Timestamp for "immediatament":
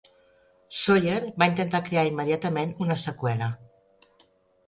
2.11-2.73